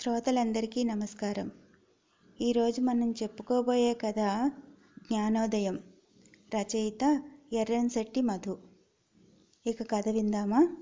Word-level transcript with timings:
శ్రోతలందరికీ 0.00 0.84
నమస్కారం. 0.84 1.50
ఈరోజు 2.40 2.80
మనం 2.80 3.12
చెప్పుకోబోయే 3.12 3.94
కథ 3.94 4.50
జ్ఞానోదయం. 4.98 5.80
రచయిత 6.56 7.22
ఎర్రన్శెట్టి 7.52 8.20
మధు. 8.20 8.58
ఇక 9.66 9.90
కథ 9.90 10.08
విందామా? 10.08 10.76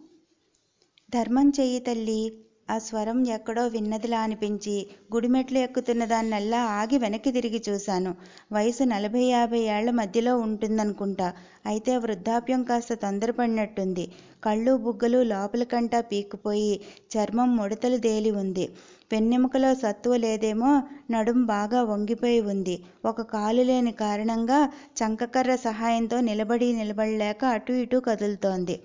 ధర్మం 1.15 1.53
చెయ్యి 1.61 1.81
తల్లి 1.81 2.45
ఆ 2.69 2.79
స్వరం 2.79 3.19
ఎక్కడో 3.27 3.67
విన్నదిలా 3.67 4.21
అనిపించి 4.21 4.75
గుడిమెట్లు 5.15 5.59
ఎక్కుతున్న 5.59 6.05
దాన్నల్లా 6.05 6.61
ఆగి 6.79 6.99
వెనక్కి 6.99 7.31
తిరిగి 7.33 7.63
చూశాను. 7.69 8.13
వయసు 8.53 8.85
నలభై 8.85 9.25
యాభై 9.27 9.61
ఏళ్ళ 9.75 9.91
మధ్యలో 9.91 10.39
ఉంటుందనుకుంటా. 10.39 11.29
అయితే 11.67 11.97
వృద్ధాప్యం 11.97 12.63
కాస్త 12.63 12.95
తొందరపడినట్టుంది. 12.95 14.05
కళ్ళు 14.45 14.77
బుగ్గలు 14.77 15.23
లోపలికంటా 15.25 16.01
పీక్కుపోయి 16.01 16.73
చర్మం 17.15 17.57
ముడతలు 17.57 17.97
దేలి 18.09 18.31
ఉంది. 18.37 18.67
వెన్నెముకలో 19.13 19.75
సత్తువ 19.75 20.17
లేదేమో 20.17 20.71
నడుం 21.11 21.47
బాగా 21.47 21.83
వంగిపోయి 21.83 22.41
ఉంది. 22.53 22.77
ఒక 23.05 23.23
కాలు 23.31 23.63
లేని 23.63 23.93
కారణంగా 24.01 24.61
చంకకర్ర 24.97 25.57
సహాయంతో 25.65 26.21
నిలబడి 26.21 26.73
నిలబడలేక 26.73 27.45
అటు 27.57 27.73
ఇటు 27.83 27.97
కదులుతోంది. 28.09 28.77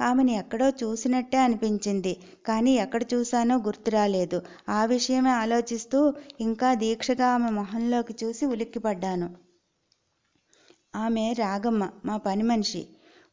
ఆమెను 0.00 0.30
ఎక్కడో 0.30 0.68
చూసినట్టే 0.82 1.38
అనిపించింది. 1.38 2.16
కానీ 2.46 2.74
ఎక్కడ 2.74 3.02
చూశానో 3.14 3.56
గుర్తురాలేదు 3.56 4.42
ఆ 4.68 4.84
విషయమే 4.84 5.30
ఆలోచిస్తూ 5.30 6.14
ఇంకా 6.40 6.74
దీక్షగా 6.74 7.28
ఆమె 7.34 7.50
మొహంలోకి 7.50 8.14
చూసి 8.24 8.46
ఉలిక్కిపడ్డాను. 8.46 9.28
ఆమె 10.94 11.32
రాగమ్మ 11.32 11.90
మా 12.04 12.16
పని 12.16 12.42
మనిషి. 12.42 12.82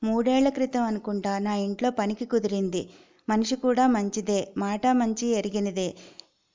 మూడేళ్ళ 0.04 0.50
క్రితం 0.50 0.84
అనుకుంటా 0.84 1.40
నా 1.40 1.56
ఇంట్లో 1.56 1.90
పనికి 1.92 2.26
కుదిరింది. 2.26 2.90
మనిషి 3.30 3.56
కూడా 3.56 3.88
మంచిదే. 3.88 4.54
మాట 4.58 4.88
మంచి 4.88 5.28
ఎరిగినదే. 5.28 5.88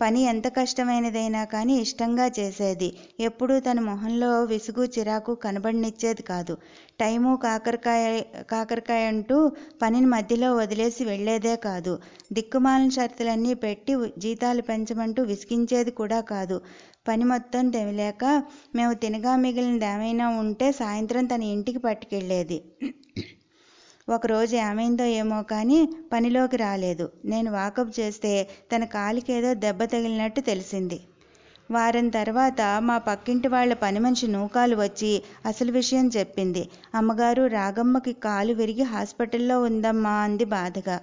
పని 0.02 0.20
ఎంత 0.22 0.46
కష్టమైనదైనా 0.56 1.42
కానీ 1.44 1.74
ఇష్టంగా 1.78 2.26
చేసేది. 2.38 2.88
ఎప్పుడూ 3.20 3.54
తన 3.60 3.80
మొహంలో 3.80 4.30
విసుగు 4.44 4.84
చిరాకు 4.94 5.34
కనబడనిచ్చేది 5.34 6.22
కాదు. 6.22 6.54
టైము 7.00 7.32
కాకరకాయ 7.36 8.04
కాకరకాయ 8.50 9.04
అంటూ 9.06 9.38
పనిని 9.82 10.06
మధ్యలో 10.06 10.50
వదిలేసి 10.54 11.04
వెళ్ళేదే 11.04 11.56
కాదు. 11.56 11.94
దిక్కుమాలిన 12.32 12.88
షరతులన్నీ 12.88 13.54
పెట్టి 13.64 13.94
జీతాలు 14.18 14.62
పెంచమంటూ 14.62 15.22
విసిగించేది 15.22 15.90
కూడా 16.00 16.20
కాదు. 16.32 16.58
పని 17.08 17.24
మొత్తం 17.24 17.70
తెమలేక 17.70 18.24
మేము 18.74 18.92
తినగా 18.94 19.32
మిగిలినది 19.36 19.86
ఏమైనా 19.86 20.26
ఉంటే 20.42 20.72
సాయంత్రం 20.72 21.24
తన 21.24 21.42
ఇంటికి 21.54 21.78
పట్టుకెళ్ళేది. 21.78 22.58
ఒకరోజు 24.08 24.56
ఏమైందో 24.56 25.04
ఏమో 25.04 25.42
కానీ 25.42 25.88
పనిలోకి 26.12 26.56
రాలేదు. 26.56 27.10
నేను 27.24 27.52
వాకప్ 27.52 28.00
చేస్తే 28.00 28.48
తన 28.72 28.84
కాలికేదో 28.84 29.54
దెబ్బ 29.54 29.84
తగిలినట్టు 29.84 30.40
తెలిసింది. 30.40 31.00
వారం 31.70 32.08
తర్వాత 32.08 32.60
మా 32.80 32.98
పక్కింటి 32.98 33.48
వాళ్ళ 33.48 33.74
పని 33.74 33.98
మనిషి 33.98 34.26
నూకాలు 34.26 34.76
వచ్చి 34.76 35.22
అసలు 35.46 35.72
విషయం 35.72 36.10
చెప్పింది. 36.16 36.68
అమ్మగారు 36.94 37.46
రాగమ్మకి 37.46 38.12
కాలు 38.12 38.52
విరిగి 38.52 38.82
హాస్పిటల్లో 38.82 39.62
ఉందమ్మా 39.62 40.10
అంది 40.10 40.44
బాధగా. 40.44 41.00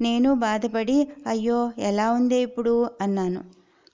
నేను 0.00 0.34
బాధపడి 0.34 1.08
అయ్యో 1.26 1.72
ఎలా 1.78 2.12
ఉందే 2.12 2.42
ఇప్పుడు? 2.42 2.90
అన్నాను. 3.00 3.44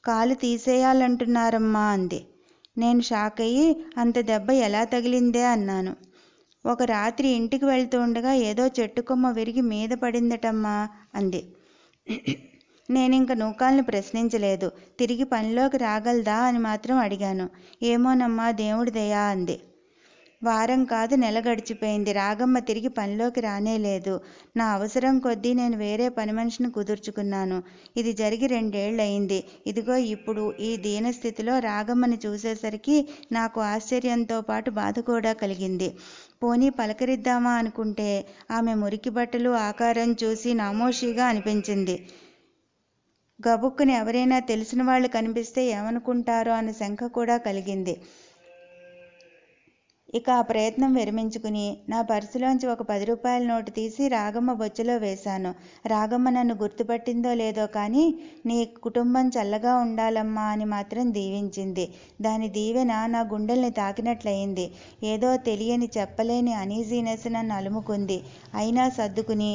కాలు 0.05 0.35
తీసేయాలంటున్నారమ్మా 0.35 1.81
అంది. 1.81 2.27
నేను 2.79 3.01
షాక్ 3.01 3.41
అయ్యి 3.41 3.85
అంత 3.99 4.19
దెబ్బ 4.19 4.51
ఎలా 4.51 4.85
తగిలిందే 4.85 5.45
అన్నాను. 5.45 6.12
ఒక 6.67 6.83
రాత్రి 6.83 7.29
ఇంటికి 7.29 7.65
వెళ్తూ 7.65 8.01
ఉండగా 8.01 8.33
ఏదో 8.33 8.67
చెట్టు 8.67 9.01
కొమ్మ 9.01 9.31
విరిగి 9.31 9.61
మీద 9.61 9.91
పడిందటమ్మా 9.91 10.89
అంది. 11.15 11.43
నేనింక 12.91 13.33
నూకాల్ని 13.33 13.83
ప్రశ్నించలేదు. 13.83 14.73
తిరిగి 14.99 15.25
పనిలోకి 15.25 15.77
రాగలదా 15.77 16.37
అని 16.37 16.59
మాత్రం 16.59 16.97
అడిగాను. 16.97 17.51
ఏమోనమ్మా 17.83 18.51
దేవుడి 18.51 18.91
దయా 18.91 19.21
అంది. 19.21 19.61
వారం 20.45 20.81
కాదు 20.85 21.15
నెల 21.15 21.39
గడిచిపోయింది. 21.41 22.13
రాగమ్మ 22.13 22.59
తిరిగి 22.59 22.89
పనిలోకి 22.89 23.41
రానేలేదు 23.41 24.15
నా 24.57 24.67
అవసరం 24.73 25.19
కొద్దీ 25.19 25.51
నేను 25.55 25.77
వేరే 25.77 26.09
పని 26.09 26.33
మనిషిని 26.33 26.71
కుదుర్చుకున్నాను. 26.71 27.59
ఇది 27.97 28.13
జరిగి 28.13 28.47
రెండేళ్ళయింది. 28.47 29.39
ఇదిగో 29.67 29.97
ఇప్పుడు 29.97 30.45
ఈ 30.61 30.71
దీనస్థితిలో 30.77 31.59
రాగమ్మని 31.59 32.19
చూసేసరికి 32.27 32.97
నాకు 33.33 33.61
ఆశ్చర్యంతో 33.61 34.41
పాటు 34.41 34.71
బాధ 34.71 34.99
కూడా 35.01 35.33
కలిగింది. 35.33 35.91
పోనీ 36.43 36.71
పలకరిద్దామా 36.71 37.53
అనుకుంటే 37.53 38.09
ఆమె 38.51 38.75
మురికి 38.75 39.11
బట్టలు 39.11 39.51
ఆకారం 39.69 40.17
చూసి 40.25 40.55
నామోషీగా 40.55 41.25
అనిపించింది. 41.27 41.97
గబుక్కుని 43.41 43.93
ఎవరైనా 43.93 44.39
తెలిసిన 44.51 44.83
వాళ్ళు 44.83 45.09
కనిపిస్తే 45.09 45.63
ఏమనుకుంటారో 45.77 46.53
అన్న 46.53 46.71
శంక 46.73 47.07
కూడా 47.07 47.37
కలిగింది. 47.37 47.95
ఇక 50.15 50.31
ఆ 50.31 50.41
ప్రయత్నం 50.43 50.91
విరమించుకుని 50.95 51.77
నా 51.89 52.03
పర్సులోంచి 52.03 52.67
ఒక 52.67 52.83
పది 52.83 53.05
రూపాయల 53.05 53.43
నోటు 53.43 53.71
తీసి 53.71 54.09
రాగమ్మ 54.09 54.53
బొచ్చులో 54.53 54.97
వేశాను. 54.97 55.51
రాగమ్మ 55.87 56.31
నన్ను 56.31 56.55
గుర్తుపట్టిందో 56.55 57.35
లేదో 57.35 57.67
కానీ 57.67 58.05
నీ 58.47 58.65
కుటుంబం 58.83 59.29
చల్లగా 59.29 59.75
ఉండాలమ్మా 59.77 60.43
అని 60.43 60.65
మాత్రం 60.65 61.13
దీవించింది. 61.13 61.87
దాని 62.23 62.49
దీవెన 62.49 62.93
నా 63.07 63.21
గుండెల్ని 63.33 63.71
తాకినట్లయింది. 63.71 64.67
ఏదో 65.05 65.37
తెలియని 65.37 65.89
చెప్పలేని 65.99 66.55
అనీజీనెస్ 66.55 67.27
నన్ను 67.33 67.55
అలుముకుంది. 67.55 68.19
అయినా 68.55 68.89
సర్దుకుని 68.89 69.53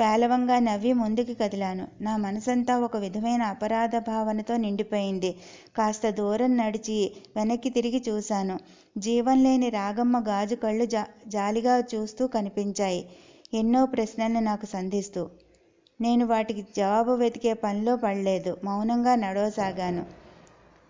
పేలవంగా 0.00 0.58
నవ్వి 0.58 0.92
ముందుకు 0.92 1.34
కదిలాను. 1.34 1.88
నా 2.00 2.16
మనసంతా 2.16 2.78
ఒక 2.78 2.96
విధమైన 2.96 3.42
అపరాధ 3.42 3.96
భావనతో 3.96 4.56
నిండిపోయింది. 4.56 5.30
కాస్త 5.76 6.10
దూరం 6.10 6.56
నడిచి 6.56 7.12
వెనక్కి 7.36 7.70
తిరిగి 7.70 8.02
చూశాను. 8.08 8.58
జీవం 8.98 9.42
లేని 9.42 9.68
రాగమ్మ 9.68 10.18
గాజు 10.28 10.54
కళ్ళు 10.54 10.84
జా 10.84 11.06
జాలిగా 11.26 11.82
చూస్తూ 11.94 12.26
కనిపించాయి. 12.26 13.08
ఎన్నో 13.54 13.86
ప్రశ్నలను 13.86 14.40
నాకు 14.40 14.66
సంధిస్తూ. 14.66 15.28
నేను 16.00 16.26
వాటికి 16.26 16.66
జవాబు 16.76 17.12
వెతికే 17.12 17.52
పనిలో 17.52 17.96
పడలేదు. 17.96 18.56
మౌనంగా 18.64 19.14
నడవసాగాను. 19.14 20.04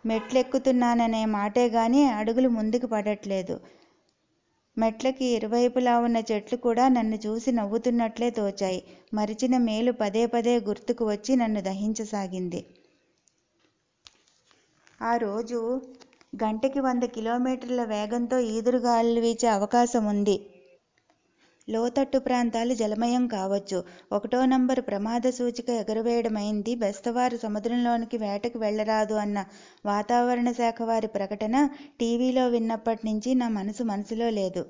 మెట్లెక్కుతున్నాననే 0.06 1.24
మాటే 1.24 1.68
కానీ 1.68 2.04
అడుగులు 2.04 2.48
ముందుకు 2.48 2.86
పడట్లేదు. 2.86 3.60
మెట్లకి 4.76 5.26
ఇరువైపులా 5.26 5.98
ఉన్న 5.98 6.18
చెట్లు 6.30 6.56
కూడా 6.56 6.88
నన్ను 6.88 7.16
చూసి 7.26 7.52
నవ్వుతున్నట్లే 7.52 8.30
తోచాయి. 8.30 8.80
మరిచిన 9.14 9.56
మేలు 9.58 9.92
పదే 9.92 10.26
పదే 10.26 10.54
గుర్తుకు 10.58 11.04
వచ్చి 11.04 11.36
నన్ను 11.36 11.60
దహించసాగింది. 11.60 12.60
ఆ 15.00 15.16
రోజు 15.16 15.58
గంటకి 16.36 16.80
వంద 16.80 17.04
కిలోమీటర్ల 17.04 17.84
వేగంతో 17.84 18.38
ఈదురుగాలులు 18.38 19.20
వీచే 19.20 19.48
అవకాశం 19.48 20.04
ఉంది 20.04 20.36
లోతట్టు 21.68 22.18
ప్రాంతాలు 22.18 22.74
జలమయం 22.74 23.26
కావచ్చు. 23.26 23.84
ఒకటో 24.12 24.46
నంబరు 24.46 24.82
ప్రమాద 24.82 25.30
సూచిక 25.30 25.70
ఎగురవేయడమైంది. 25.70 26.74
బెస్తవారు 26.74 27.36
సముద్రంలోనికి 27.36 28.16
వేటకు 28.18 28.58
వెళ్ళరాదు 28.58 29.14
అన్న 29.14 29.44
వాతావరణ 29.86 30.52
శాఖ 30.52 30.82
వారి 30.82 31.06
ప్రకటన 31.06 31.56
టీవీలో 32.00 32.48
విన్నప్పటి 32.48 33.06
నుంచి 33.06 33.34
నా 33.34 33.48
మనసు 33.48 33.82
మనసులో 33.82 34.30
లేదు. 34.30 34.64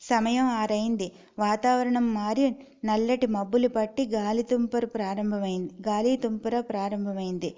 సమయం 0.00 0.44
ఆరైంది. 0.44 1.12
వాతావరణం 1.38 2.14
మారి 2.14 2.46
నల్లటి 2.84 3.26
మబ్బులు 3.26 3.68
పట్టి 3.68 4.06
గాలి 4.06 4.42
తుంపర 4.42 4.84
ప్రారంభమైంది. 4.84 5.72
గాలి 5.88 6.16
తుంపర 6.16 6.60
ప్రారంభమైంది. 6.60 7.50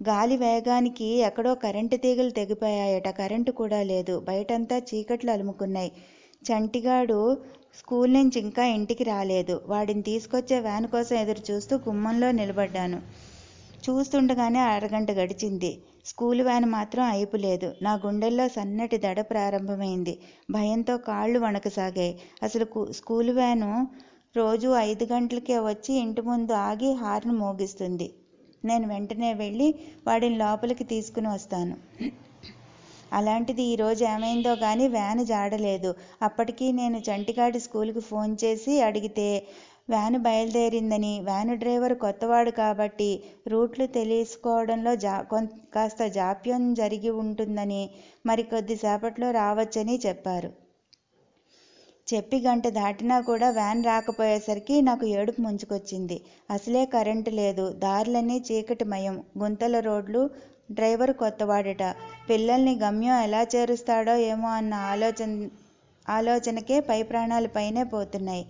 గాలి 0.00 0.36
వేగానికి 0.36 1.08
ఎక్కడో 1.20 1.54
కరెంటు 1.54 1.96
తీగలు 1.96 2.30
తెగిపోయాయట. 2.30 3.08
కరెంటు 3.10 3.50
కూడా 3.52 3.82
లేదు. 3.82 4.20
బయటంతా 4.20 4.78
చీకట్లు 4.78 5.30
అలుముకున్నాయి. 5.30 5.92
చంటిగాడు 6.42 7.18
స్కూల్ 7.78 8.12
నుంచి 8.14 8.38
ఇంకా 8.40 8.64
ఇంటికి 8.66 9.04
రాలేదు. 9.04 9.60
వాడిని 9.66 10.02
తీసుకొచ్చే 10.02 10.60
వ్యాన్ 10.60 10.88
కోసం 10.88 11.16
ఎదురు 11.16 11.42
చూస్తూ 11.50 11.76
గుమ్మంలో 11.76 12.30
నిలబడ్డాను. 12.30 12.98
చూస్తుండగానే 13.84 14.60
అరగంట 14.68 15.10
గడిచింది. 15.10 15.70
స్కూల్ 16.04 16.42
వ్యాన్ 16.42 16.64
మాత్రం 16.70 17.04
అయిపోలేదు. 17.04 17.72
నా 17.82 17.92
గుండెల్లో 18.06 18.48
సన్నటి 18.48 18.98
దడ 18.98 19.20
ప్రారంభమైంది. 19.30 20.14
భయంతో 20.50 20.96
కాళ్ళు 21.08 21.38
వణకసాగాయి. 21.38 22.12
అసలు 22.42 22.66
స్కూల్ 22.92 23.30
వ్యాను 23.30 23.70
రోజు 24.36 24.68
ఐదు 24.80 25.04
గంటలకే 25.12 25.58
వచ్చి 25.60 25.92
ఇంటి 25.94 26.22
ముందు 26.22 26.52
ఆగి 26.68 26.92
హార్న్ 26.94 27.34
మోగిస్తుంది. 27.34 28.08
నేను 28.64 28.88
వెంటనే 28.88 29.34
వెళ్ళి 29.34 29.68
వాడిని 30.06 30.36
లోపలికి 30.36 30.84
తీసుకుని 30.84 31.28
వస్తాను. 31.28 31.76
అలాంటిది 33.12 33.62
ఈరోజు 33.62 34.04
ఏమైందో 34.04 34.52
కానీ 34.56 34.88
వ్యాన్ 34.88 35.22
జాడలేదు. 35.26 35.90
అప్పటికి 36.22 36.72
నేను 36.72 36.98
చంటిగాడి 37.08 37.60
స్కూల్కి 37.60 38.00
ఫోన్ 38.00 38.36
చేసి 38.44 38.74
అడిగితే 38.80 39.28
వ్యాను 39.90 40.18
బయలుదేరిందని. 40.18 41.20
వ్యాను 41.20 41.54
డ్రైవర్ 41.56 41.94
కొత్తవాడు 41.98 42.50
కాబట్టి 42.50 43.10
రూట్లు 43.48 43.86
తెలుసుకోవడంలో 43.86 44.96
జా 44.96 45.16
కాస్త 45.74 46.06
జాప్యం 46.18 46.74
జరిగి 46.74 47.10
ఉంటుందని 47.22 47.82
మరి 48.26 48.42
కొద్దిసేపట్లో 48.42 49.30
రావచ్చని 49.30 50.00
చెప్పారు. 50.06 50.50
చెప్పి 52.08 52.36
గంట 52.40 52.68
దాటినా 52.68 53.20
కూడా 53.20 53.50
వ్యాన్ 53.50 53.84
రాకపోయేసరికి 53.84 54.82
నాకు 54.82 55.04
ఏడుపు 55.06 55.40
ముంచుకొచ్చింది. 55.40 56.16
అసలే 56.50 56.84
కరెంటు 56.86 57.30
లేదు. 57.30 57.72
దారులన్నీ 57.84 58.38
చీకటిమయం 58.48 59.16
గుంతల 59.38 59.78
రోడ్లు 59.80 60.22
డ్రైవర్ 60.72 61.12
కొత్తవాడట. 61.12 61.84
పిల్లల్ని 62.30 62.74
గమ్యం 62.78 63.20
ఎలా 63.22 63.42
చేరుస్తాడో 63.54 64.14
ఏమో 64.30 64.48
అన్న 64.48 64.74
ఆలోచన 64.92 65.48
ఆలోచనకే 66.08 66.80
పై 66.80 67.02
ప్రాణాలు 67.02 67.48
పైనే 67.48 67.84
పోతున్నాయి. 67.84 68.44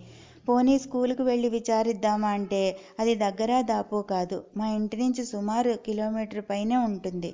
పోనీ 0.49 0.79
స్కూల్కి 0.79 1.21
వెళ్ళి 1.21 1.49
విచారిద్దామా 1.49 2.29
అంటే 2.29 2.61
అది 2.99 3.15
దగ్గర 3.15 3.61
దాపు 3.61 4.01
కాదు. 4.09 4.43
మా 4.57 4.67
ఇంటి 4.67 4.97
నుంచి 4.97 5.25
సుమారు 5.25 5.73
కిలోమీటర్ 5.85 6.43
పైనే 6.49 6.77
ఉంటుంది. 6.77 7.31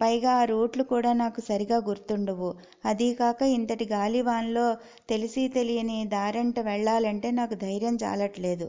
పైగా 0.00 0.32
ఆ 0.32 0.44
రూట్లు 0.44 0.82
కూడా 0.82 1.12
నాకు 1.12 1.40
సరిగా 1.40 1.78
గుర్తుండవు. 1.88 2.50
అదీకాక 2.84 3.42
ఇంతటి 3.42 3.86
గాలివాన్లో 3.92 4.66
తెలిసి 5.08 5.48
తెలియని 5.48 6.04
దారంట 6.06 6.60
వెళ్ళాలంటే 6.60 7.30
నాకు 7.30 7.54
ధైర్యం 7.54 7.98
చాలట్లేదు. 8.04 8.68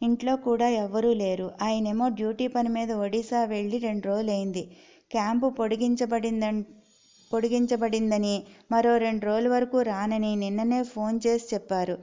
ఇంట్లో 0.00 0.36
కూడా 0.36 0.68
ఎవ్వరూ 0.82 1.12
లేరు. 1.12 1.50
ఆయనేమో 1.62 2.08
డ్యూటీ 2.08 2.46
పని 2.48 2.68
మీద 2.68 2.90
ఒడిశా 3.04 3.44
వెళ్ళి 3.44 3.78
రెండు 3.78 4.06
రోజులైంది. 4.06 4.62
క్యాంపు 5.10 5.48
పొడిగించబడిందని 7.30 8.34
మరో 8.72 8.92
రెండు 8.96 9.26
రోజుల 9.26 9.48
వరకు 9.48 9.82
రానని 9.82 10.36
నిన్ననే 10.36 10.82
ఫోన్ 10.82 11.20
చేసి 11.26 11.46
చెప్పారు. 11.54 11.96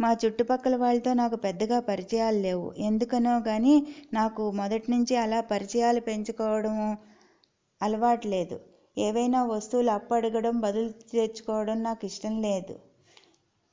మా 0.00 0.16
చుట్టుపక్కల 0.24 0.76
వాళ్ళతో 0.76 1.12
నాకు 1.12 1.36
పెద్దగా 1.36 1.80
పరిచయాలు 1.80 2.38
లేవు. 2.38 2.72
ఎందుకనో 2.78 3.40
కానీ 3.40 3.74
నాకు 4.12 4.50
మొదటి 4.50 4.90
నుంచి 4.90 5.16
అలా 5.16 5.40
పరిచయాలు 5.40 6.00
పెంచుకోవడం 6.00 6.76
అలవాటు 7.80 8.28
లేదు. 8.28 8.56
ఏవైనా 8.98 9.40
వస్తువులు 9.44 9.90
అప్పు 9.90 10.14
అడగడం 10.14 10.60
బదులు 10.60 10.90
తెచ్చుకోవడం 11.12 11.82
నాకు 11.82 12.04
ఇష్టం 12.04 12.42
లేదు. 12.42 12.74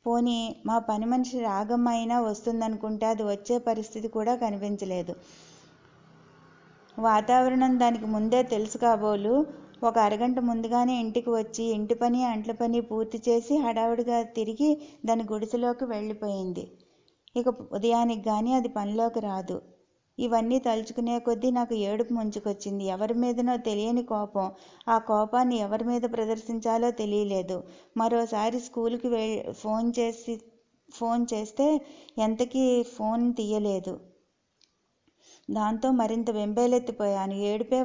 పోనీ 0.07 0.37
మా 0.65 0.77
పని 0.79 1.05
మనిషి 1.05 1.39
రాగమ్మ 1.39 1.89
అయినా 1.89 2.17
వస్తుందనుకుంటే 2.21 3.05
అది 3.05 3.23
వచ్చే 3.23 3.57
పరిస్థితి 3.59 4.07
కూడా 4.07 4.35
కనిపించలేదు. 4.35 5.15
వాతావరణం 6.97 7.79
దానికి 7.79 8.05
ముందే 8.05 8.43
తెలుసు 8.43 8.77
కాబోలు. 8.77 9.33
ఒక 9.83 9.97
అరగంట 9.99 10.39
ముందుగానే 10.39 10.99
ఇంటికి 10.99 11.29
వచ్చి 11.29 11.63
ఇంటి 11.63 11.93
పని 11.93 12.23
అంట్ల 12.23 12.51
పని 12.51 12.79
పూర్తి 12.81 13.17
చేసి 13.27 13.55
హడావుడిగా 13.57 14.23
తిరిగి 14.37 14.69
దాని 15.05 15.23
గుడిసెలోకి 15.23 15.85
వెళ్ళిపోయింది. 15.85 16.63
ఇక 17.35 17.47
ఉదయానికి 17.73 18.23
కానీ 18.23 18.53
అది 18.53 18.69
పనిలోకి 18.69 19.19
రాదు. 19.19 19.57
ఇవన్నీ 20.17 20.59
తలుచుకునే 20.59 21.19
కొద్దీ 21.19 21.51
నాకు 21.51 21.75
ఏడుపు 21.83 22.13
ముంచుకొచ్చింది. 22.13 22.83
ఎవరి 22.85 23.13
మీదనో 23.13 23.57
తెలియని 23.67 24.03
కోపం. 24.03 24.47
ఆ 24.87 24.97
కోపాన్ని 25.07 25.57
ఎవరి 25.57 25.83
మీద 25.83 26.01
ప్రదర్శించాలో 26.13 26.91
తెలియలేదు. 26.91 27.57
మరోసారి 27.97 28.59
స్కూల్కి 28.59 29.07
వె 29.07 29.23
ఫోన్ 29.53 29.93
చేసి 29.99 30.35
ఫోన్ 30.89 31.25
చేస్తే 31.33 31.65
ఎంతకీ 32.17 32.65
ఫోన్ 32.95 33.33
తీయలేదు. 33.33 33.93
దాంతో 35.49 35.91
మరింత 35.91 36.29
వెంబేలెత్తిపోయాను. 36.31 37.33
ఏడుపే 37.49 37.79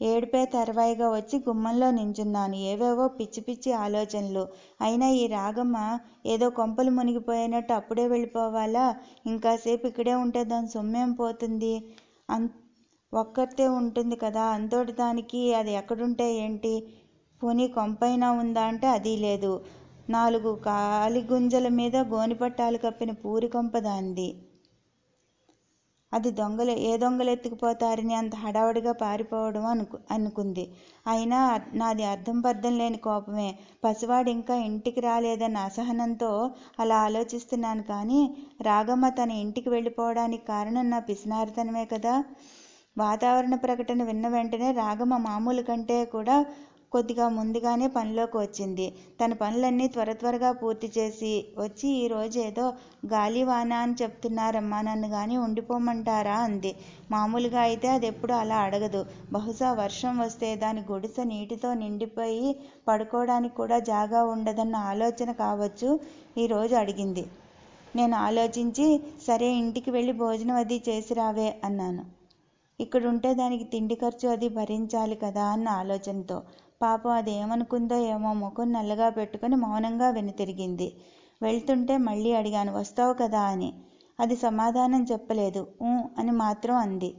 ఏడుపే 0.00 0.44
తర్వాయిగా 0.46 1.06
వచ్చి 1.10 1.36
గుమ్మంలో 1.38 1.90
నించున్నాను. 1.90 2.56
ఏవేవో 2.70 3.08
పిచ్చి 3.08 3.40
పిచ్చి 3.40 3.72
ఆలోచనలు. 3.76 4.44
అయినా 4.80 5.08
ఈ 5.14 5.26
రాగమ్మ 5.28 5.76
ఏదో 6.26 6.50
కొంపలు 6.50 6.90
మునిగిపోయినట్టు 6.90 7.72
అప్పుడే 7.72 8.06
వెళ్ళిపోవాలా? 8.06 8.86
ఇంకాసేపు 9.26 9.86
ఇక్కడే 9.86 10.14
ఉంటే 10.14 10.42
దాని 10.44 10.68
సొమ్మేం 10.68 11.12
పోతుంది? 11.12 11.74
అన్ 12.28 12.48
ఒక్కతే 13.12 13.66
ఉంటుంది 13.78 14.16
కదా? 14.16 14.44
అంతోటి 14.50 14.92
దానికి 14.92 15.54
అది 15.54 15.72
ఎక్కడుంటే 15.72 16.34
ఏంటి? 16.36 16.74
పోనీ 17.40 17.66
కొంపైనా 17.68 18.28
ఉందా 18.32 18.62
అంటే 18.62 18.86
అది 18.88 19.16
లేదు. 19.16 19.52
నాలుగు 20.08 20.50
కాలిగుంజల 20.64 21.68
మీద 21.78 21.96
గోనిపట్టాలు 22.12 22.78
కప్పిన 22.78 23.12
పూరి 23.22 23.48
కొంప 23.48 23.74
అది 26.12 26.30
దొంగలు 26.30 26.74
ఏ 26.80 26.90
దొంగలు 26.96 27.30
ఎత్తుకుపోతారని 27.30 28.14
అంత 28.14 28.34
హడావుడిగా 28.36 28.92
పారిపోవడం 29.02 29.64
అనుకు 29.66 29.96
అనుకుంది. 30.10 30.64
అయినా 31.06 31.38
నాది 31.74 32.04
అర్థం 32.04 32.38
పర్థం 32.40 32.74
లేని 32.78 32.98
కోపమే. 32.98 33.48
పసివాడు 33.84 34.30
ఇంకా 34.30 34.54
ఇంటికి 34.68 35.00
రాలేదన్న 35.00 35.58
అసహనంతో 35.68 36.30
అలా 36.78 36.98
ఆలోచిస్తున్నాను 37.00 37.84
కానీ 37.92 38.20
రాగమ్మ 38.62 39.08
తన 39.18 39.30
ఇంటికి 39.44 39.70
వెళ్ళిపోవడానికి 39.70 40.44
కారణం 40.46 40.88
నా 40.90 41.00
పిసినారితనమే 41.08 41.84
కదా. 41.86 42.14
వాతావరణ 42.96 43.54
ప్రకటన 43.64 44.02
విన్న 44.02 44.26
వెంటనే 44.28 44.68
రాగమ్మ 44.72 45.16
మామూలు 45.26 45.62
కంటే 45.62 45.98
కూడా 46.14 46.36
కొద్దిగా 46.92 47.28
ముందుగానే 47.28 47.86
పనిలోకి 47.86 48.36
వచ్చింది. 48.38 48.86
తన 49.20 49.32
పనులన్నీ 49.32 49.88
త్వర 49.88 50.12
త్వరగా 50.12 50.52
పూర్తి 50.52 50.88
చేసి 50.98 51.32
వచ్చి 51.58 51.88
ఈరోజు 52.02 52.38
ఏదో 52.40 52.66
గాలివాన 53.06 53.72
అని 53.84 53.96
చెప్తున్నారమ్మా 54.02 54.78
నన్ను 54.82 55.08
కానీ 55.08 55.36
ఉండిపోమంటారా 55.36 56.36
అంది. 56.40 56.72
మామూలుగా 57.10 57.60
అయితే 57.60 57.88
అది 57.88 58.06
ఎప్పుడు 58.06 58.32
అలా 58.32 58.58
అడగదు. 58.58 59.02
బహుశా 59.32 59.70
వర్షం 59.72 60.14
వస్తే 60.18 60.56
దాని 60.56 60.82
గుడిసె 60.90 61.24
నీటితో 61.24 61.74
నిండిపోయి 61.74 62.48
పడుకోవడానికి 62.88 63.54
కూడా 63.54 63.78
జాగా 63.90 64.22
ఉండదన్న 64.24 64.76
ఆలోచన 64.92 65.32
కావచ్చు 65.44 65.90
ఈరోజు 66.38 66.74
అడిగింది. 66.74 67.24
నేను 67.94 68.16
ఆలోచించి 68.16 68.86
సరే 69.26 69.48
ఇంటికి 69.54 69.90
వెళ్ళి 69.90 70.12
భోజనం 70.12 70.56
అది 70.56 70.76
చేసి 70.88 71.12
రావే 71.14 71.48
అన్నాను. 71.64 72.02
ఇక్కడుంటే 72.80 73.30
దానికి 73.34 73.64
తిండి 73.64 73.94
ఖర్చు 73.94 74.26
అది 74.28 74.48
భరించాలి 74.48 75.16
కదా 75.16 75.44
అన్న 75.44 75.68
ఆలోచనతో. 75.82 76.38
పాపం 76.80 77.12
అది 77.12 77.32
ఏమనుకుందో 77.38 77.96
ఏమో 78.10 78.30
ముఖం 78.40 78.68
నల్లగా 78.72 79.08
పెట్టుకుని 79.10 79.56
మౌనంగా 79.62 80.08
వెనుతిరిగింది 80.10 80.88
వెళ్తుంటే 81.40 81.96
మళ్ళీ 82.06 82.32
అడిగాను 82.34 82.72
వస్తావు 82.74 83.14
కదా 83.14 83.42
అని. 83.48 83.70
అది 84.18 84.36
సమాధానం 84.38 85.02
చెప్పలేదు. 85.10 85.60
ఊ 85.82 85.90
అని 86.18 86.32
మాత్రం 86.42 86.76
అంది. 86.78 87.10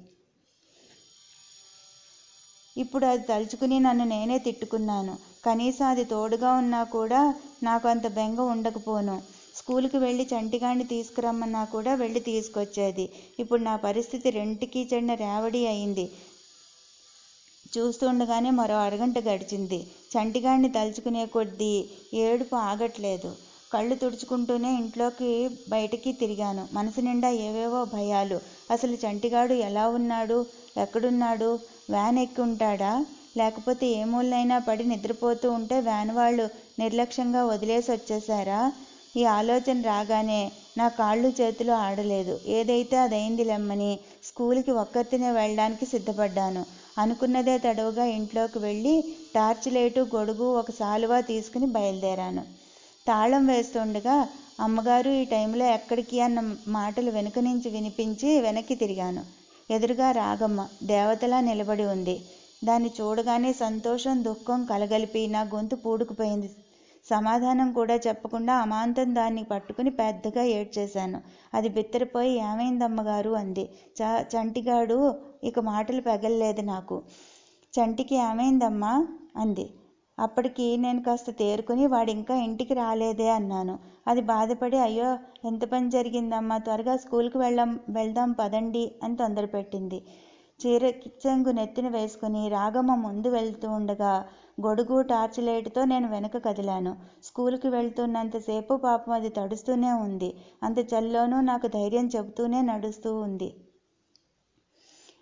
ఇప్పుడు 2.75 3.05
అది 3.05 3.23
తలుచుకుని 3.23 3.77
నన్ను 3.79 4.05
నేనే 4.05 4.37
తిట్టుకున్నాను. 4.39 5.13
కనీసం 5.43 5.85
అది 5.87 6.03
తోడుగా 6.05 6.51
ఉన్నా 6.53 6.81
కూడా 6.91 7.21
నాకు 7.63 7.87
అంత 7.87 8.07
బెంగ 8.13 8.39
ఉండకపోను. 8.53 9.15
స్కూల్కి 9.55 9.97
వెళ్ళి 9.97 10.25
చంటిగాడిని 10.31 10.85
తీసుకురమ్మన్నా 10.85 11.63
కూడా 11.71 11.93
వెళ్ళి 11.95 12.21
తీసుకొచ్చేది. 12.27 13.05
ఇప్పుడు 13.39 13.61
నా 13.61 13.75
పరిస్థితి 13.85 14.29
రెంటికి 14.31 14.81
చెడిన 14.91 15.13
రేవడి 15.23 15.61
అయింది. 15.67 16.05
చూస్తుండగానే 17.73 18.49
మరో 18.49 18.77
అరగంట 18.77 19.19
గడిచింది. 19.19 19.79
చంటిగాడిని 20.13 20.69
తలుచుకునే 20.69 21.25
కొద్దీ 21.25 21.73
ఏడుపు 22.23 22.55
ఆగట్లేదు. 22.69 23.29
కళ్ళు 23.73 23.95
తుడుచుకుంటూనే 23.95 24.75
ఇంట్లోకి 24.75 25.31
బయటికి 25.69 26.13
తిరిగాను. 26.13 26.67
మనసు 26.73 27.01
నిండా 27.01 27.29
ఏవేవో 27.47 27.85
భయాలు. 27.85 28.37
అసలు 28.71 28.97
చంటిగాడు 29.05 29.53
ఎలా 29.67 29.87
ఉన్నాడు? 29.89 30.39
ఎక్కడున్నాడు? 30.77 31.49
వ్యాన్ 31.89 32.19
ఎక్కి 32.19 32.41
ఉంటాడా? 32.41 32.93
లేకపోతే 33.37 33.87
ఏ 33.87 34.03
మూలైనా 34.03 34.57
పడి 34.59 34.83
నిద్రపోతూ 34.83 35.51
ఉంటే 35.51 35.79
వ్యాన్ 35.79 36.11
వాళ్ళు 36.11 36.45
నిర్లక్ష్యంగా 36.79 37.45
వదిలేసి 37.45 37.91
వచ్చేసారా 37.91 38.61
ఈ 39.17 39.23
ఆలోచన 39.37 39.81
రాగానే 39.81 40.41
నా 40.77 40.87
కాళ్ళు 40.99 41.29
చేతులు 41.39 41.71
ఆడలేదు. 41.83 42.39
ఏదైతే 42.47 42.97
అదైంది 42.97 43.43
లెమ్మని 43.43 43.91
స్కూల్కి 44.23 44.71
ఒక్కరితేనే 44.81 45.31
వెళ్ళడానికి 45.31 45.85
సిద్ధపడ్డాను. 45.85 46.61
అనుకున్నదే 46.99 47.57
తడవుగా 47.57 48.05
ఇంట్లోకి 48.11 48.59
వెళ్ళి 48.59 48.93
టార్చ్ 49.35 49.73
లైటు 49.73 50.01
గొడుగు 50.15 50.47
ఒక 50.59 50.71
సాలువా 50.71 51.19
తీసుకుని 51.21 51.65
బయలుదేరాను. 51.67 52.43
తాళం 53.07 53.45
వేస్తుండగా 53.45 54.15
అమ్మగారు 54.59 55.09
ఈ 55.11 55.25
టైంలో 55.25 55.65
ఎక్కడికి 55.73 56.21
అన్న 56.21 56.39
మాటలు 56.67 57.11
వెనుక 57.11 57.39
నుంచి 57.39 57.69
వినిపించి 57.69 58.39
వెనక్కి 58.39 58.75
తిరిగాను. 58.75 59.21
ఎదురుగా 59.69 60.11
రాగమ్మ 60.11 60.59
దేవతలా 60.83 61.39
నిలబడి 61.41 61.85
ఉంది. 61.85 62.15
దాన్ని 62.63 62.89
చూడగానే 62.97 63.53
సంతోషం 63.53 64.23
దుఃఖం 64.23 64.65
కలగలిపి 64.65 65.27
నా 65.27 65.41
గొంతు 65.53 65.75
పూడుకుపోయింది. 65.75 66.49
సమాధానం 67.05 67.73
కూడా 67.73 67.95
చెప్పకుండా 68.07 68.53
అమాంతం 68.55 69.15
దాన్ని 69.15 69.43
పట్టుకుని 69.43 69.91
పెద్దగా 69.91 70.43
ఏడ్చేశాను. 70.55 71.19
అది 71.53 71.69
బిత్తరపోయి 71.69 72.33
ఏమైందమ్మగారు? 72.41 73.29
అంది. 73.35 73.63
చ 73.97 74.01
చంటిగాడు 74.33 74.97
ఇక 75.43 75.59
మాటలు 75.59 76.01
పగల్లేదు 76.01 76.61
నాకు. 76.61 76.97
చంటికి 77.73 78.15
ఏమైందమ్మా? 78.15 78.93
అంది. 79.35 79.65
అప్పటికి 80.17 80.77
నేను 80.77 81.03
కాస్త 81.03 81.31
తేరుకుని 81.31 81.87
వాడు 81.87 82.11
ఇంకా 82.11 82.35
ఇంటికి 82.35 82.73
రాలేదే 82.73 83.29
అన్నాను. 83.29 83.79
అది 84.07 84.21
బాధపడి 84.21 84.77
అయ్యో 84.77 85.09
ఎంత 85.45 85.65
పని 85.65 85.89
జరిగిందమ్మా? 85.89 86.57
త్వరగా 86.57 86.97
స్కూల్కి 86.97 87.37
వెళ్ళాం 87.37 87.79
వెళ్దాం 87.89 88.31
పదండి 88.31 88.91
అని 89.03 89.15
తొందరపెట్టింది 89.15 89.99
చీర 90.59 90.89
కిచ్చంగు 90.89 91.51
నెత్తిన 91.51 91.87
వేసుకుని 91.87 92.49
రాగమ్మ 92.49 92.95
ముందు 92.95 93.29
వెళ్తూ 93.29 93.71
ఉండగా 93.71 94.25
గొడుగు 94.61 95.01
టార్చ్ 95.01 95.39
లైట్తో 95.39 95.85
నేను 95.85 96.07
వెనక 96.07 96.37
కదిలాను. 96.37 96.93
స్కూల్కి 97.23 97.67
వెళ్తున్నంతసేపు 97.67 98.75
పాపం 98.75 99.11
అది 99.11 99.29
తడుస్తూనే 99.29 99.91
ఉంది. 99.91 100.33
అంత 100.63 100.79
చల్లోనూ 100.93 101.41
నాకు 101.41 101.67
ధైర్యం 101.67 102.07
చెబుతూనే 102.07 102.61
నడుస్తూ 102.61 103.19
ఉంది. 103.19 103.49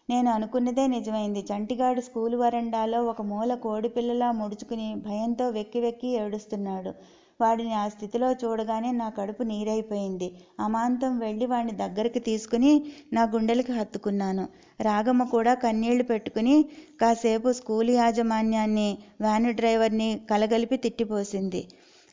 నేను 0.09 0.29
అనుకున్నదే 0.31 0.83
నిజమైంది. 0.87 1.41
చంటిగాడు 1.41 2.01
స్కూలు 2.01 2.37
వరండాలో 2.37 2.99
ఒక 3.03 3.21
మూల 3.21 3.53
కోడిపిల్లలా 3.63 4.29
ముడుచుకుని 4.31 4.87
భయంతో 5.07 5.45
వెక్కి 5.49 5.79
వెక్కి 5.79 6.09
ఏడుస్తున్నాడు. 6.19 6.91
వాడిని 7.39 7.73
ఆ 7.73 7.83
స్థితిలో 7.87 8.29
చూడగానే 8.33 8.91
నా 8.91 9.07
కడుపు 9.09 9.43
నీరైపోయింది. 9.43 10.27
అమాంతం 10.59 11.11
వెళ్ళి 11.19 11.45
వాడిని 11.45 11.75
దగ్గరికి 11.77 12.19
తీసుకుని 12.19 12.71
నా 13.13 13.23
గుండెలకి 13.25 13.71
హత్తుకున్నాను. 13.71 14.45
రాగమ్మ 14.79 15.23
కూడా 15.25 15.53
కన్నీళ్ళు 15.55 16.03
పెట్టుకుని 16.03 16.55
కాసేపు 17.01 17.51
స్కూల్ 17.51 17.91
యాజమాన్యాన్ని 17.95 18.89
వ్యాను 19.21 19.51
డ్రైవర్ని 19.51 20.09
కలగలిపి 20.29 20.77
తిట్టిపోసింది. 20.77 21.61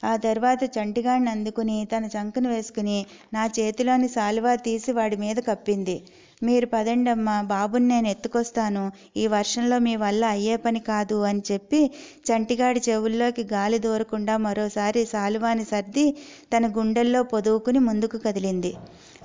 ఆ 0.03 0.15
తర్వాత 0.17 0.63
చంటిగాడిని 0.77 1.31
అందుకుని 1.31 1.79
తన 1.85 2.05
చంకను 2.15 2.49
వేసుకుని 2.49 2.99
నా 3.33 3.45
చేతిలోని 3.59 4.09
శాలువా 4.09 4.55
తీసి 4.67 4.93
వాడి 4.93 5.17
మీద 5.17 5.39
కప్పింది. 5.47 5.97
మీరు 6.45 6.67
పదండమ్మా 6.67 7.35
బాబుని 7.51 7.87
నేను 7.89 8.09
ఎత్తుకొస్తాను. 8.09 8.83
ఈ 9.17 9.25
వర్షంలో 9.27 9.77
మీ 9.79 9.95
వల్ల 9.97 10.25
అయ్యే 10.35 10.57
పని 10.57 10.81
కాదు 10.89 11.19
అని 11.23 11.43
చెప్పి 11.51 11.81
చంటిగాడి 12.29 12.81
చెవుల్లోకి 12.89 13.45
గాలి 13.53 13.79
దూరకుండా 13.79 14.37
మరోసారి 14.47 15.03
శాలువాని 15.05 15.65
సర్ది 15.65 16.07
తన 16.53 16.67
గుండెల్లో 16.79 17.23
పొదువుకుని 17.33 17.83
ముందుకు 17.89 18.19
కదిలింది. 18.19 18.73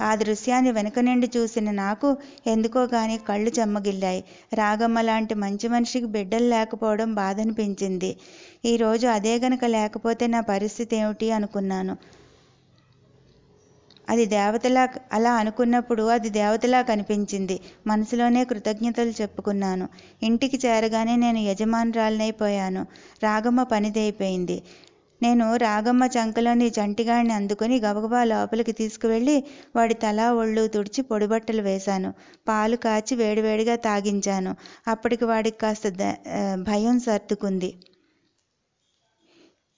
ఆ 0.02 0.12
దృశ్యాన్ని 0.16 0.72
వెనక 0.72 1.00
నుండి 1.00 1.28
చూసిన 1.36 1.72
నాకు 1.80 2.10
ఎందుకో 2.48 2.82
గాని 2.94 3.18
కళ్ళు 3.30 3.52
చెమ్మగిల్లాయి. 3.60 4.22
రాగమ్మ 4.54 5.02
లాంటి 5.02 5.36
మంచి 5.36 5.68
మనిషికి 5.68 6.08
బిడ్డలు 6.08 6.48
లేకపోవడం 6.48 7.10
బాధనిపించింది. 7.16 8.12
ఈరోజు 8.66 9.08
అదే 9.08 9.36
గనక 9.40 9.66
లేకపోతే 9.72 10.28
నా 10.28 10.42
పరిస్థితి 10.54 10.96
ఏమిటి 10.96 11.28
అనుకున్నాను. 11.32 11.96
అది 14.10 14.26
దేవతలా 14.26 14.84
అలా 15.14 15.32
అనుకున్నప్పుడు 15.34 16.04
అది 16.04 16.30
దేవతలా 16.30 16.82
కనిపించింది. 16.82 17.56
మనసులోనే 17.88 18.46
కృతజ్ఞతలు 18.46 19.14
చెప్పుకున్నాను. 19.22 19.88
ఇంటికి 20.24 20.60
చేరగానే 20.66 21.16
నేను 21.16 21.40
యజమానురాలనైపోయాను 21.40 22.84
రాగమ్మ 23.24 23.64
పనిదైపోయింది. 23.64 24.58
నేను 25.22 25.56
రాగమ్మ 25.56 26.04
చంకలోని 26.06 26.68
చంటిగాడిని 26.70 27.34
అందుకుని 27.34 27.80
గబగబా 27.80 28.24
లోపలికి 28.24 28.72
తీసుకువెళ్ళి 28.72 29.36
వాడి 29.76 29.94
తల 29.94 30.30
ఒళ్ళు 30.42 30.68
తుడిచి 30.68 31.02
పొడిబట్టలు 31.02 31.62
వేశాను. 31.62 32.10
పాలు 32.48 32.78
కాచి 32.78 33.16
వేడివేడిగా 33.16 33.76
తాగించాను. 33.88 34.54
అప్పటికి 34.88 35.26
వాడికి 35.26 35.58
కాస్త 35.58 35.88
భయం 36.64 37.00
సర్దుకుంది. 37.00 37.72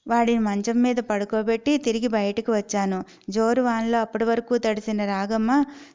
వాడిని 0.05 0.39
మంచం 0.39 0.81
మీద 0.81 0.99
పడుకోబెట్టి 1.09 1.77
తిరిగి 1.77 2.07
బయటికి 2.07 2.51
వచ్చాను. 2.51 2.99
జోరు 3.29 3.61
వానలో 3.61 4.01
అప్పటి 4.01 4.23
వరకు 4.23 4.57
తడిసిన 4.57 5.05
రాగమ్మ 5.05 5.51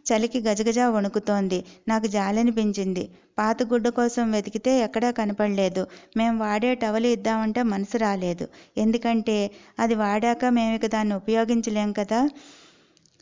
చలికి 0.07 0.41
గజగజ 0.41 0.79
వణుకుతోంది. 0.95 1.59
నాకు 1.89 2.07
జాలనిపించింది. 2.07 3.05
పాత 3.39 3.63
గుడ్డ 3.63 3.89
కోసం 3.89 4.31
వెతికితే 4.31 4.73
ఎక్కడా 4.81 5.11
కనపడలేదు. 5.11 5.83
మేము 6.17 6.37
వాడే 6.45 6.75
టవలు 6.75 7.07
ఇద్దామంటే 7.07 7.63
మనసు 7.63 7.97
రాలేదు. 7.97 8.47
ఎందుకంటే 8.79 9.37
అది 9.79 9.95
వాడాక 9.95 10.45
మేము 10.59 10.75
ఇక 10.75 10.87
దాన్ని 10.87 11.15
ఉపయోగించలేం 11.15 11.93
కదా. 11.93 12.21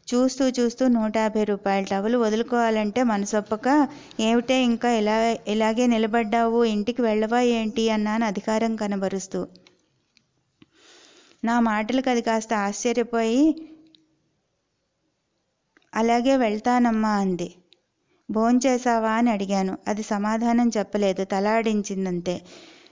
చూస్తూ 0.09 0.45
చూస్తూ 0.49 0.85
నూట 0.89 1.17
యాభై 1.17 1.45
రూపాయల 1.45 1.85
టవలు 1.85 2.19
వదులుకోవాలంటే 2.19 3.03
మనసొప్పక 3.03 3.69
ఏమిటే 4.21 4.63
ఇంకా 4.63 4.91
ఇలా 4.93 5.19
ఇలాగే 5.49 5.87
నిలబడ్డావు 5.87 6.65
ఇంటికి 6.65 7.03
వెళ్ళవా 7.03 7.41
ఏంటి 7.59 7.91
అన్నాను 7.91 8.27
అధికారం 8.27 8.77
కనబరుస్తూ. 8.77 9.41
నా 11.45 11.61
మాటలకు 11.61 12.11
అది 12.11 12.23
కాస్త 12.23 12.53
ఆశ్చర్యపోయి 12.61 13.41
అలాగే 15.93 16.37
వెళ్తానమ్మా 16.37 17.11
అంది. 17.17 17.49
భోంచేశావా 18.29 19.11
అని 19.13 19.31
అడిగాను. 19.31 19.79
అది 19.89 20.03
సమాధానం 20.03 20.69
చెప్పలేదు. 20.69 21.25
తలాడించిందంతే 21.25 22.35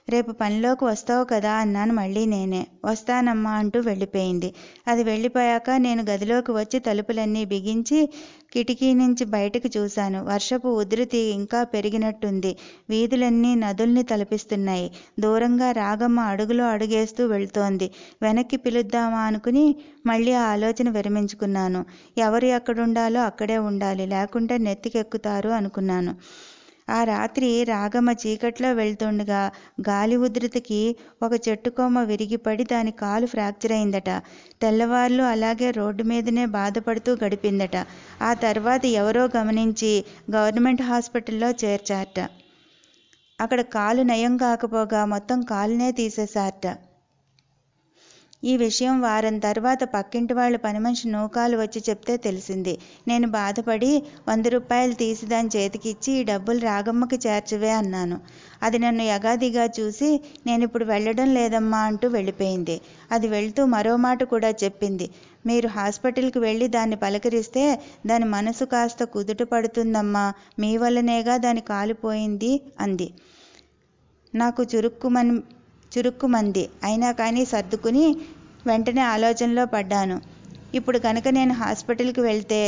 రేపు 0.09 0.33
పనిలోకి 0.33 0.85
వస్తావు 0.85 1.25
కదా 1.25 1.53
అన్నాను 1.55 1.93
మళ్ళీ 1.93 2.27
నేనే. 2.27 2.67
వస్తానమ్మా 2.85 3.51
అంటూ 3.53 3.81
వెళ్ళిపోయింది. 3.81 4.49
అది 4.87 5.05
వెళ్ళిపోయాక 5.05 5.71
నేను 5.79 6.03
గదిలోకి 6.03 6.53
వచ్చి 6.53 6.79
తలుపులన్నీ 6.79 7.45
బిగించి 7.45 7.99
కిటికీ 8.53 8.95
నుంచి 8.95 9.25
బయటకు 9.27 9.69
చూశాను. 9.77 10.23
వర్షపు 10.25 10.69
ఉధృతి 10.81 11.19
ఇంకా 11.33 11.65
పెరిగినట్టుంది. 11.65 12.51
వీధులన్నీ 12.91 13.55
నదుల్ని 13.55 14.03
తలపిస్తున్నాయి. 14.03 14.89
దూరంగా 15.21 15.73
రాగమ్మ 15.73 16.21
అడుగులో 16.33 16.65
అడుగేస్తూ 16.69 17.27
వెళ్తోంది. 17.27 17.89
వెనక్కి 18.23 18.57
పిలుద్దామా 18.57 19.21
అనుకుని 19.23 19.65
మళ్ళీ 20.07 20.33
ఆ 20.35 20.45
ఆలోచన 20.53 20.89
విరమించుకున్నాను. 20.91 21.83
ఎవరు 22.19 22.47
ఎక్కడుండాలో 22.53 23.21
అక్కడే 23.23 23.59
ఉండాలి. 23.71 24.07
లేకుంటే 24.07 24.59
నెత్తికెక్కుతారు 24.59 25.49
అనుకున్నాను. 25.53 26.15
ఆ 26.93 27.05
రాత్రి 27.05 27.65
రాగమ్మ 27.65 28.11
చీకట్లో 28.23 28.73
వెళ్తుండగా 28.73 29.41
గాలి 29.89 30.17
ఉధృతికి 30.17 30.81
ఒక 31.23 31.33
చెట్టు 31.49 31.71
కొమ్మ 31.71 32.01
విరిగిపడి 32.03 32.65
దాని 32.65 32.91
కాలు 33.03 33.27
ఫ్రాక్చర్ 33.27 33.73
అయిందట. 33.73 34.11
తెల్లవార్లు 34.63 35.23
అలాగే 35.23 35.71
రోడ్డు 35.71 36.03
మీదనే 36.03 36.47
బాధపడుతూ 36.59 37.13
గడిపిందట. 37.25 37.77
ఆ 38.23 38.33
తర్వాత 38.35 38.85
ఎవరో 39.01 39.29
గమనించి 39.37 39.93
గవర్నమెంట్ 40.31 40.83
హాస్పిటల్లో 40.83 41.51
చేర్చారట. 41.65 42.21
అక్కడ 43.41 43.61
కాలు 43.61 44.03
నయం 44.03 44.37
కాకపోగా 44.37 45.05
మొత్తం 45.05 45.39
కాలునే 45.43 45.93
తీసేశారట. 45.93 46.67
ఈ 48.45 48.57
విషయం 48.57 49.01
వారం 49.01 49.39
తర్వాత 49.39 49.85
పక్కింటి 49.85 50.35
వాళ్ళ 50.35 50.57
పని 50.57 50.79
మనిషి 50.79 51.09
నూకాలు 51.09 51.57
వచ్చి 51.57 51.83
చెప్తే 51.89 52.17
తెలిసింది. 52.17 52.79
నేను 53.09 53.29
బాధపడి 53.29 54.03
వంద 54.29 54.47
రూపాయలు 54.47 54.93
తీసి 54.93 55.27
దాని 55.27 55.51
చేతికిచ్చి 55.57 56.13
ఈ 56.13 56.25
డబ్బులు 56.25 56.59
రాగమ్మకి 56.59 57.19
చేర్చవే 57.27 57.71
అన్నాను. 57.71 58.21
అది 58.63 58.79
నన్ను 58.79 59.03
యగాదిగా 59.03 59.65
చూసి 59.81 60.21
నేను 60.47 60.65
ఇప్పుడు 60.65 60.85
వెళ్ళడం 60.85 61.35
లేదమ్మా 61.35 61.79
అంటూ 61.79 62.09
వెళ్ళిపోయింది. 62.09 62.81
అది 63.13 63.29
వెళ్తూ 63.29 63.67
మరో 63.67 63.97
మాట 63.97 64.23
కూడా 64.25 64.51
చెప్పింది. 64.65 65.11
మీరు 65.47 65.69
హాస్పిటల్కి 65.69 66.39
వెళ్ళి 66.39 66.69
దాన్ని 66.69 66.97
పలకరిస్తే 66.97 67.65
దాని 68.07 68.25
మనసు 68.25 68.65
కాస్త 68.65 69.05
కుదుట 69.05 69.43
పడుతుందమ్మా. 69.43 70.33
మీ 70.59 70.77
వల్లనేగా 70.77 71.37
దాని 71.37 71.61
కాలిపోయింది 71.61 72.61
అంది. 72.81 73.09
నాకు 74.35 74.63
చురుక్కుమని 74.63 75.41
చురుక్కుమంది 75.93 76.65
అయినా 76.85 77.13
కానీ 77.13 77.45
సర్దుకుని 77.45 78.05
వెంటనే 78.67 79.03
ఆలోచనలో 79.15 79.65
పడ్డాను. 79.67 80.17
ఇప్పుడు 80.75 80.99
కనుక 80.99 81.29
నేను 81.29 81.55
హాస్పిటల్కి 81.55 82.21
వెళ్తే 82.21 82.61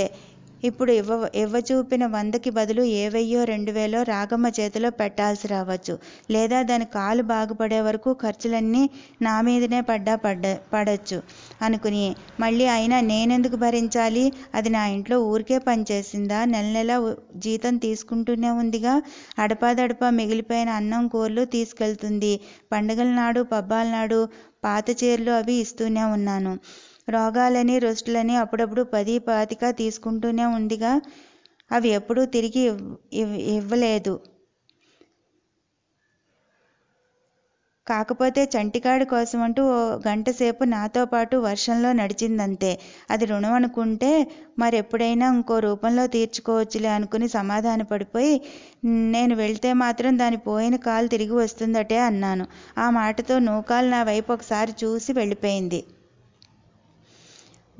ఇప్పుడు 0.65 0.93
ఇవ్వ 0.93 1.13
ఇవ్వ 1.35 1.57
చూపిన 1.69 2.05
వందకి 2.07 2.51
బదులు 2.51 2.83
ఏ 2.83 3.09
వెయ్యో 3.09 3.41
రెండు 3.45 3.73
వేలో 3.73 4.03
రాగమ్మ 4.03 4.47
చేతిలో 4.59 4.91
పెట్టాల్సి 4.91 5.49
రావచ్చు. 5.49 5.95
లేదా 6.31 6.59
దాని 6.63 6.87
కాలు 6.95 7.23
బాగుపడే 7.23 7.81
వరకు 7.81 8.13
ఖర్చులన్నీ 8.23 8.83
నా 9.23 9.35
మీదనే 9.41 9.81
పడ్డా 9.81 10.15
పడ్డ 10.17 10.45
పడచ్చు. 10.73 11.19
అనుకుని 11.63 12.05
మళ్ళీ 12.41 12.67
అయినా 12.77 13.01
నేనెందుకు 13.11 13.57
భరించాలి? 13.57 14.25
అది 14.55 14.69
నా 14.69 14.85
ఇంట్లో 14.87 15.19
ఊరికే 15.33 15.59
పనిచేసిందా? 15.69 16.45
నెల 16.45 16.67
నెల 16.73 16.93
జీతం 17.37 17.77
తీసుకుంటూనే 17.77 18.51
ఉందిగా? 18.63 18.95
అడపాదడపా 19.39 20.11
మిగిలిపోయిన 20.11 20.71
అన్నం 20.71 21.05
కూరలు 21.09 21.45
తీసుకెళ్తుంది. 21.57 22.33
పండుగల 22.73 23.11
నాడు 23.15 23.43
పబ్బాల 23.55 23.87
నాడు 23.89 24.21
పాత 24.65 24.87
చీరలు 25.01 25.33
అవి 25.33 25.55
ఇస్తూనే 25.63 26.05
ఉన్నాను. 26.17 26.53
రోగాలని 27.09 27.77
రుస్టులని 27.79 28.37
అప్పుడప్పుడు 28.43 28.85
పది 28.93 29.17
పాతిక 29.27 29.71
తీసుకుంటూనే 29.79 30.47
ఉందిగా. 30.57 30.93
అవి 31.71 31.89
ఎప్పుడూ 31.99 32.23
తిరిగి 32.35 32.63
ఇవ్వలేదు. 33.57 34.15
కాకపోతే 37.87 38.43
చంటికాడి 38.53 39.05
కోసమంటూ 39.05 39.63
ఓ 39.71 39.79
గంట 40.07 40.29
సేపు 40.31 40.65
నాతో 40.69 41.03
పాటు 41.05 41.37
వర్షంలో 41.45 41.91
నడిచిందంతే. 41.93 42.71
అది 43.11 43.25
రుణం 43.27 43.53
అనుకుంటే 43.53 44.11
మరెప్పుడైనా 44.59 45.27
ఇంకో 45.35 45.57
రూపంలో 45.61 46.05
తీర్చుకోవచ్చులే 46.07 46.91
అనుకుని 46.91 47.29
సమాధాన 47.31 47.83
పడిపోయి 47.91 48.35
నేను 49.15 49.35
వెళ్తే 49.37 49.73
మాత్రం 49.83 50.19
దాని 50.19 50.41
పోయిన 50.47 50.77
కాలు 50.83 51.09
తిరిగి 51.09 51.37
వస్తుందటే 51.37 51.99
అన్నాను. 52.03 52.47
ఆ 52.79 52.89
మాటతో 52.93 53.37
నూకాలు 53.47 53.89
నా 53.89 54.03
వైపు 54.05 54.33
ఒకసారి 54.35 54.75
చూసి 54.83 55.13
వెళ్ళిపోయింది. 55.15 55.81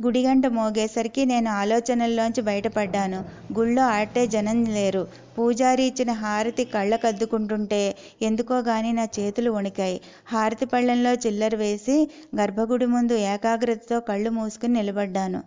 గుడిగంట 0.03 0.47
మోగేసరికి 0.47 1.25
నేను 1.25 1.51
ఆలోచనల్లోంచి 1.51 2.43
బయటపడ్డాను. 2.43 3.19
గుళ్ళో 3.59 3.83
ఆటే 3.83 4.27
జనం 4.27 4.65
లేరు. 4.65 5.07
పూజారి 5.39 5.83
ఇచ్చిన 5.83 6.13
హారతి 6.13 6.65
కళ్ళకద్దుకుంటుంటే 6.65 7.95
ఎందుకో 8.23 8.59
గాని 8.59 8.93
నా 8.93 9.05
చేతులు 9.19 9.51
వణికాయి. 9.51 10.01
హారతి 10.27 10.67
పళ్ళెంలో 10.67 11.13
చిల్లర 11.13 11.57
వేసి 11.57 12.11
గర్భగుడి 12.37 12.87
ముందు 12.87 13.15
ఏకాగ్రతతో 13.15 14.01
కళ్ళు 14.01 14.31
మూసుకుని 14.31 14.73
నిలబడ్డాను. 14.73 15.43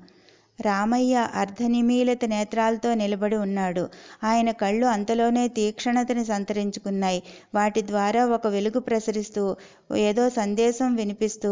రామయ్య 0.61 1.27
అర్ధనిమీలిత 1.35 2.25
నేత్రాలతో 2.25 2.93
నిలబడి 2.93 3.35
ఉన్నాడు. 3.35 3.89
ఆయన 4.23 4.51
కళ్ళు 4.51 4.85
అంతలోనే 4.85 5.47
తీక్షణతని 5.47 6.25
సంతరించుకున్నాయి. 6.25 7.23
వాటి 7.55 7.81
ద్వారా 7.81 8.25
ఒక 8.25 8.47
వెలుగు 8.47 8.79
ప్రసరిస్తూ 8.79 9.55
ఏదో 9.97 10.29
సందేశం 10.29 10.95
వినిపిస్తూ 10.95 11.51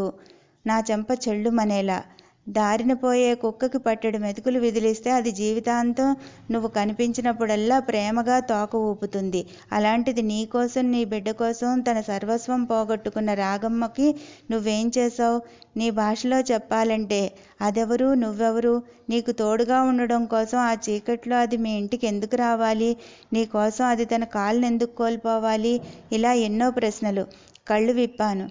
నా 0.68 0.84
చెంప 0.92 1.08
చెళ్ళుమనేలా 1.28 2.00
దారిన 2.48 2.94
పోయే 2.94 3.36
కుక్కకి 3.36 3.78
పట్టెడు 3.78 4.18
మెతుకులు 4.18 4.60
విదిలిస్తే 4.60 5.12
అది 5.12 5.32
జీవితాంతం 5.32 6.10
నువ్వు 6.52 6.68
కనిపించినప్పుడల్లా 6.70 7.80
ప్రేమగా 7.80 8.40
తోక 8.42 8.76
ఊపుతుంది. 8.86 9.42
అలాంటిది 9.72 10.22
నీకోసం 10.22 10.92
నీ 10.92 11.06
బిడ్డ 11.06 11.32
కోసం 11.32 11.80
తన 11.80 12.02
సర్వస్వం 12.02 12.64
పోగొట్టుకున్న 12.64 13.34
రాగమ్మకి 13.34 14.08
నువ్వేం 14.52 14.92
చేశావు? 14.98 15.40
నీ 15.78 15.90
భాషలో 15.92 16.40
చెప్పాలంటే 16.52 17.22
అదెవరు? 17.62 18.14
నువ్వెవరు? 18.16 18.76
నీకు 19.10 19.32
తోడుగా 19.32 19.82
ఉండడం 19.82 20.26
కోసం 20.26 20.58
ఆ 20.60 20.74
చీకట్లో 20.86 21.38
అది 21.38 21.58
మీ 21.58 21.72
ఇంటికి 21.78 22.08
ఎందుకు 22.08 22.36
రావాలి? 22.36 22.92
నీ 23.34 23.46
కోసం 23.48 23.86
అది 23.86 24.06
తన 24.06 24.24
కాళ్ళని 24.32 24.68
ఎందుకు 24.68 24.96
కోల్పోవాలి? 24.96 25.74
ఇలా 26.12 26.34
ఎన్నో 26.48 26.72
ప్రశ్నలు. 26.72 27.26
కళ్ళు 27.68 27.94
విప్పాను. 27.94 28.46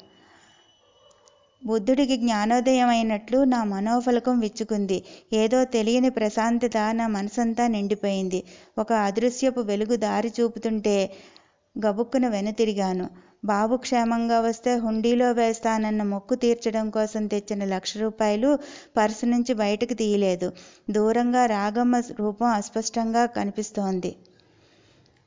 బుద్ధుడికి 1.67 2.17
జ్ఞానోదయం 2.17 2.89
అయినట్లు 2.89 3.45
నా 3.45 3.65
మనోఫలకం 3.65 4.41
విచ్చుకుంది. 4.41 5.05
ఏదో 5.33 5.65
తెలియని 5.65 6.11
ప్రశాంతత 6.11 6.77
నా 6.93 7.07
మనసంతా 7.07 7.67
నిండిపోయింది. 7.67 8.43
ఒక 8.79 8.93
అదృశ్యపు 8.93 9.61
వెలుగు 9.61 9.97
దారి 9.97 10.33
చూపుతుంటే 10.41 11.13
గబుక్కున 11.87 12.29
వెనుతిరిగాను. 12.29 13.07
బాబు 13.45 13.77
క్షేమంగా 13.77 14.41
వస్తే 14.41 14.75
హుండీలో 14.75 15.33
వేస్తానన్న 15.33 16.03
మొక్కు 16.03 16.35
తీర్చడం 16.35 16.91
కోసం 16.91 17.27
తెచ్చిన 17.27 17.65
లక్ష 17.65 17.97
రూపాయలు 17.97 18.59
పర్సు 18.97 19.27
నుంచి 19.27 19.55
బయటకు 19.55 19.95
తీయలేదు. 19.95 20.53
దూరంగా 20.91 21.47
రాగమ్మ 21.47 21.97
రూపం 21.97 22.47
అస్పష్టంగా 22.47 23.27
కనిపిస్తోంది. 23.27 24.17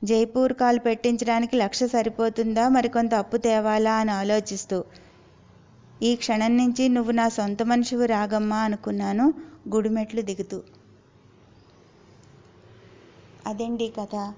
జైపూర్ 0.04 0.52
కాల్ 0.52 0.78
పెట్టించడానికి 0.78 1.56
లక్ష 1.56 1.84
సరిపోతుందా? 1.84 2.68
మరికొంత 2.68 3.14
అప్పు 3.14 3.36
తేవాలా? 3.36 3.94
అని 3.94 4.10
ఆలోచిస్తూ 4.10 4.84
ఈ 6.02 6.16
క్షణం 6.16 6.56
నుంచి 6.56 6.88
నువ్వు 6.88 7.12
నా 7.12 7.28
సొంత 7.28 7.62
మనిషివి 7.62 8.06
రాగమ్మా 8.06 8.58
అనుకున్నాను. 8.58 9.34
గుడిమెట్లు 9.68 10.22
దిగుతూ. 10.22 10.62
అదండి 13.46 13.94
కథ? 14.00 14.34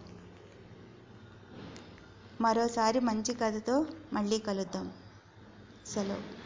మరోసారి 2.40 3.00
మంచి 3.00 3.34
కథతో 3.34 3.86
మళ్ళీ 4.12 4.38
కలుద్దాం. 4.38 4.92
సెలవు. 5.86 6.39